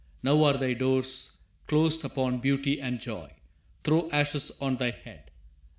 Now 0.23 0.43
are 0.45 0.57
thy 0.57 0.73
doors 0.73 1.37
closed 1.67 2.03
upon 2.03 2.39
beauty 2.39 2.81
and 2.81 2.99
joy. 2.99 3.29
Throw 3.83 4.09
ashes 4.09 4.51
on 4.59 4.77
thy 4.77 4.89
head! 4.89 5.29